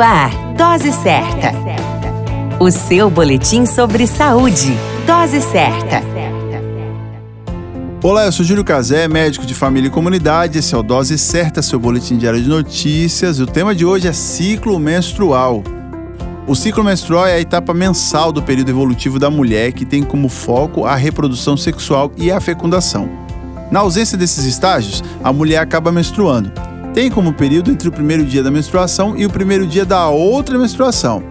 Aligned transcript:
Ar, 0.00 0.30
Dose 0.56 0.92
Certa. 0.92 1.52
O 2.58 2.70
seu 2.70 3.10
boletim 3.10 3.66
sobre 3.66 4.06
saúde. 4.06 4.74
Dose 5.06 5.42
Certa. 5.42 6.02
Olá, 8.02 8.24
eu 8.24 8.32
sou 8.32 8.44
Júlio 8.44 8.64
Cazé, 8.64 9.06
médico 9.06 9.44
de 9.44 9.52
família 9.52 9.88
e 9.88 9.90
comunidade. 9.90 10.58
Esse 10.58 10.74
é 10.74 10.78
o 10.78 10.82
Dose 10.82 11.18
Certa, 11.18 11.60
seu 11.60 11.78
boletim 11.78 12.16
diário 12.16 12.42
de 12.42 12.48
notícias. 12.48 13.40
O 13.40 13.46
tema 13.46 13.74
de 13.74 13.84
hoje 13.84 14.08
é 14.08 14.12
ciclo 14.14 14.78
menstrual. 14.78 15.62
O 16.46 16.54
ciclo 16.54 16.82
menstrual 16.82 17.26
é 17.26 17.34
a 17.34 17.40
etapa 17.40 17.74
mensal 17.74 18.32
do 18.32 18.42
período 18.42 18.70
evolutivo 18.70 19.18
da 19.18 19.28
mulher 19.28 19.72
que 19.72 19.84
tem 19.84 20.02
como 20.02 20.30
foco 20.30 20.86
a 20.86 20.94
reprodução 20.96 21.58
sexual 21.58 22.10
e 22.16 22.32
a 22.32 22.40
fecundação. 22.40 23.06
Na 23.70 23.80
ausência 23.80 24.16
desses 24.16 24.46
estágios, 24.46 25.04
a 25.22 25.30
mulher 25.30 25.58
acaba 25.58 25.92
menstruando 25.92 26.69
tem 26.92 27.10
como 27.10 27.32
período 27.32 27.70
entre 27.70 27.88
o 27.88 27.92
primeiro 27.92 28.24
dia 28.24 28.42
da 28.42 28.50
menstruação 28.50 29.16
e 29.16 29.24
o 29.24 29.30
primeiro 29.30 29.66
dia 29.66 29.84
da 29.84 30.08
outra 30.08 30.58
menstruação. 30.58 31.22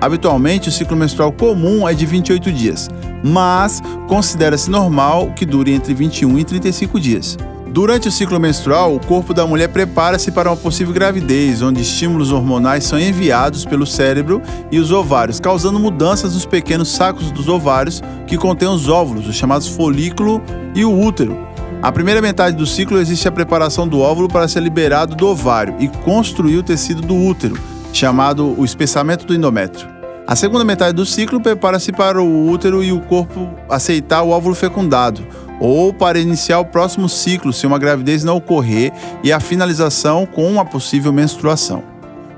Habitualmente, 0.00 0.68
o 0.68 0.72
ciclo 0.72 0.96
menstrual 0.96 1.32
comum 1.32 1.88
é 1.88 1.92
de 1.92 2.06
28 2.06 2.52
dias, 2.52 2.88
mas 3.22 3.82
considera-se 4.06 4.70
normal 4.70 5.32
que 5.34 5.44
dure 5.44 5.72
entre 5.72 5.92
21 5.92 6.38
e 6.38 6.44
35 6.44 7.00
dias. 7.00 7.36
Durante 7.72 8.08
o 8.08 8.12
ciclo 8.12 8.40
menstrual, 8.40 8.94
o 8.94 9.00
corpo 9.00 9.34
da 9.34 9.46
mulher 9.46 9.68
prepara-se 9.68 10.30
para 10.32 10.50
uma 10.50 10.56
possível 10.56 10.94
gravidez, 10.94 11.62
onde 11.62 11.82
estímulos 11.82 12.32
hormonais 12.32 12.84
são 12.84 12.98
enviados 12.98 13.64
pelo 13.64 13.86
cérebro 13.86 14.40
e 14.72 14.78
os 14.78 14.90
ovários, 14.90 15.38
causando 15.38 15.78
mudanças 15.78 16.34
nos 16.34 16.46
pequenos 16.46 16.88
sacos 16.88 17.30
dos 17.30 17.46
ovários 17.48 18.02
que 18.26 18.38
contêm 18.38 18.68
os 18.68 18.88
óvulos, 18.88 19.28
os 19.28 19.36
chamados 19.36 19.68
folículo 19.68 20.42
e 20.74 20.84
o 20.84 20.98
útero. 20.98 21.36
A 21.80 21.92
primeira 21.92 22.20
metade 22.20 22.56
do 22.56 22.66
ciclo 22.66 22.98
existe 22.98 23.28
a 23.28 23.32
preparação 23.32 23.86
do 23.86 24.00
óvulo 24.00 24.26
para 24.26 24.48
ser 24.48 24.60
liberado 24.60 25.14
do 25.14 25.28
ovário 25.28 25.76
e 25.78 25.86
construir 25.86 26.58
o 26.58 26.62
tecido 26.62 27.00
do 27.00 27.14
útero, 27.14 27.56
chamado 27.92 28.52
o 28.58 28.64
espessamento 28.64 29.24
do 29.24 29.32
endométrio. 29.32 29.88
A 30.26 30.34
segunda 30.34 30.64
metade 30.64 30.94
do 30.94 31.06
ciclo 31.06 31.40
prepara-se 31.40 31.92
para 31.92 32.20
o 32.20 32.50
útero 32.50 32.82
e 32.82 32.90
o 32.90 33.00
corpo 33.00 33.48
aceitar 33.70 34.22
o 34.22 34.30
óvulo 34.30 34.56
fecundado, 34.56 35.24
ou 35.60 35.94
para 35.94 36.18
iniciar 36.18 36.58
o 36.58 36.64
próximo 36.64 37.08
ciclo 37.08 37.52
se 37.52 37.64
uma 37.64 37.78
gravidez 37.78 38.24
não 38.24 38.36
ocorrer 38.36 38.92
e 39.22 39.32
a 39.32 39.38
finalização 39.38 40.26
com 40.26 40.50
uma 40.50 40.64
possível 40.64 41.12
menstruação. 41.12 41.84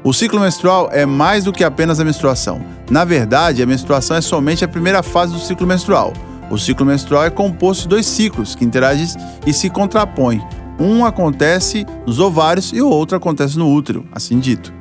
O 0.04 0.12
ciclo 0.12 0.38
menstrual 0.38 0.91
é 0.92 1.06
mais 1.06 1.44
do 1.44 1.52
que 1.52 1.64
apenas 1.64 1.98
a 1.98 2.04
menstruação. 2.04 2.60
Na 2.91 3.06
verdade, 3.06 3.62
a 3.62 3.66
menstruação 3.66 4.19
é 4.19 4.20
somente 4.20 4.64
a 4.64 4.69
primeira 4.69 5.02
fase 5.02 5.32
do 5.32 5.41
ciclo 5.41 5.66
menstrual. 5.66 6.12
O 6.50 6.58
ciclo 6.58 6.84
menstrual 6.84 7.24
é 7.24 7.30
composto 7.30 7.84
de 7.84 7.90
dois 7.90 8.06
ciclos 8.06 8.56
que 8.56 8.64
interagem 8.64 9.06
e 9.46 9.52
se 9.52 9.70
contrapõem. 9.70 10.42
Um 10.80 11.04
acontece 11.04 11.86
nos 12.04 12.18
ovários 12.18 12.72
e 12.72 12.82
o 12.82 12.88
outro 12.88 13.16
acontece 13.16 13.56
no 13.56 13.72
útero, 13.72 14.04
assim 14.12 14.38
dito. 14.40 14.72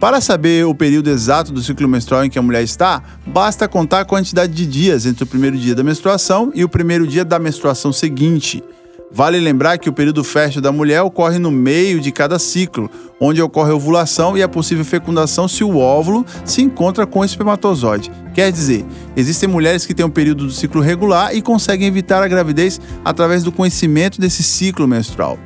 Para 0.00 0.20
saber 0.20 0.66
o 0.66 0.74
período 0.74 1.08
exato 1.08 1.52
do 1.52 1.62
ciclo 1.62 1.88
menstrual 1.88 2.24
em 2.24 2.30
que 2.30 2.38
a 2.38 2.42
mulher 2.42 2.62
está, 2.62 3.02
basta 3.24 3.68
contar 3.68 4.00
a 4.00 4.04
quantidade 4.04 4.52
de 4.52 4.66
dias 4.66 5.06
entre 5.06 5.24
o 5.24 5.26
primeiro 5.26 5.56
dia 5.56 5.74
da 5.74 5.82
menstruação 5.82 6.50
e 6.54 6.64
o 6.64 6.68
primeiro 6.68 7.06
dia 7.06 7.24
da 7.24 7.38
menstruação 7.38 7.92
seguinte. 7.92 8.62
Vale 9.10 9.38
lembrar 9.38 9.78
que 9.78 9.88
o 9.88 9.92
período 9.92 10.24
fértil 10.24 10.60
da 10.60 10.72
mulher 10.72 11.00
ocorre 11.02 11.38
no 11.38 11.50
meio 11.50 12.00
de 12.00 12.10
cada 12.10 12.38
ciclo, 12.38 12.90
onde 13.20 13.40
ocorre 13.40 13.70
a 13.70 13.74
ovulação 13.74 14.36
e 14.36 14.42
a 14.42 14.48
possível 14.48 14.84
fecundação 14.84 15.46
se 15.46 15.62
o 15.62 15.78
óvulo 15.78 16.26
se 16.44 16.60
encontra 16.60 17.06
com 17.06 17.20
o 17.20 17.24
espermatozoide. 17.24 18.10
Quer 18.34 18.50
dizer, 18.50 18.84
existem 19.16 19.48
mulheres 19.48 19.86
que 19.86 19.94
têm 19.94 20.04
um 20.04 20.10
período 20.10 20.46
do 20.46 20.52
ciclo 20.52 20.80
regular 20.80 21.34
e 21.34 21.40
conseguem 21.40 21.86
evitar 21.86 22.22
a 22.22 22.28
gravidez 22.28 22.80
através 23.04 23.42
do 23.42 23.52
conhecimento 23.52 24.20
desse 24.20 24.42
ciclo 24.42 24.88
menstrual. 24.88 25.38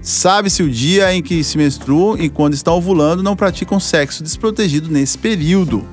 Sabe-se 0.00 0.62
o 0.62 0.70
dia 0.70 1.14
em 1.14 1.22
que 1.22 1.44
se 1.44 1.56
menstruam 1.56 2.16
e 2.18 2.28
quando 2.28 2.54
estão 2.54 2.74
ovulando 2.74 3.22
não 3.22 3.36
praticam 3.36 3.78
sexo 3.78 4.22
desprotegido 4.24 4.90
nesse 4.90 5.16
período. 5.16 5.86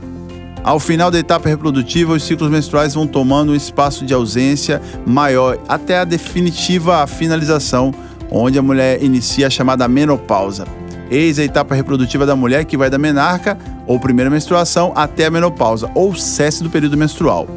Ao 0.64 0.80
final 0.80 1.10
da 1.10 1.18
etapa 1.18 1.48
reprodutiva, 1.48 2.14
os 2.14 2.24
ciclos 2.24 2.52
menstruais 2.52 2.94
vão 2.94 3.08
tomando 3.08 3.54
um 3.54 3.56
espaço 3.56 4.06
de 4.06 4.14
ausência 4.14 4.82
maior 5.06 5.58
até 5.68 6.00
a 6.00 6.04
definitiva 6.04 7.08
finalização, 7.08 7.94
onde 8.30 8.60
a 8.60 8.62
mulher 8.62 9.02
inicia 9.02 9.48
a 9.48 9.50
chamada 9.50 9.88
menopausa. 9.88 10.66
Eis 11.10 11.40
a 11.40 11.44
etapa 11.44 11.74
reprodutiva 11.74 12.26
da 12.26 12.36
mulher 12.36 12.66
que 12.66 12.78
vai 12.78 12.90
da 12.90 12.98
menarca, 12.98 13.58
ou 13.88 14.00
primeira 14.00 14.30
menstruação, 14.30 14.92
até 14.96 15.26
a 15.26 15.32
menopausa, 15.32 15.90
ou 15.96 16.14
cesse 16.14 16.62
do 16.62 16.70
período 16.70 16.98
menstrual. 16.98 17.48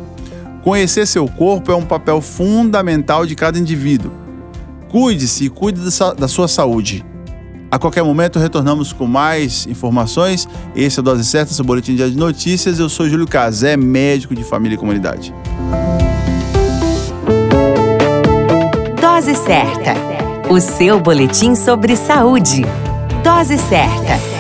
Conhecer 0.63 1.07
seu 1.07 1.27
corpo 1.27 1.73
é 1.73 1.77
um 1.77 1.85
papel 1.85 2.21
fundamental 2.21 3.27
de 3.27 3.35
cada 3.35 3.59
indivíduo. 3.59 4.13
Cuide-se 4.89 5.47
e 5.47 5.51
cuide 5.51 5.81
da 6.17 6.29
sua 6.29 6.47
saúde. 6.47 7.05
A 7.73 7.79
qualquer 7.79 8.03
momento 8.03 8.39
retornamos 8.39 8.93
com 8.93 9.07
mais 9.07 9.67
informações. 9.67 10.47
Esse 10.77 10.99
é 10.99 11.01
o 11.01 11.03
Dose 11.03 11.25
Certa, 11.25 11.55
seu 11.55 11.65
boletim 11.65 11.95
de 11.95 12.15
notícias. 12.15 12.79
Eu 12.79 12.87
sou 12.87 13.09
Júlio 13.09 13.27
Cazé, 13.27 13.79
médico 13.79 14.35
de 14.35 14.45
família 14.45 14.75
e 14.75 14.79
comunidade. 14.79 15.35
Dose 19.01 19.35
Certa, 19.37 19.95
o 20.51 20.61
seu 20.61 21.01
boletim 21.01 21.55
sobre 21.55 21.97
saúde. 21.97 22.61
Dose 23.25 23.57
Certa. 23.57 24.32